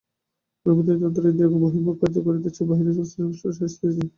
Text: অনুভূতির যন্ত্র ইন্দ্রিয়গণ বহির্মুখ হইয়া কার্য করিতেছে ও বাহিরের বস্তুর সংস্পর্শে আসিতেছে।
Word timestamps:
অনুভূতির 0.65 1.01
যন্ত্র 1.01 1.23
ইন্দ্রিয়গণ 1.25 1.59
বহির্মুখ 1.63 1.93
হইয়া 1.93 2.01
কার্য 2.01 2.17
করিতেছে 2.25 2.59
ও 2.61 2.69
বাহিরের 2.69 2.95
বস্তুর 2.97 3.21
সংস্পর্শে 3.21 3.63
আসিতেছে। 3.67 4.01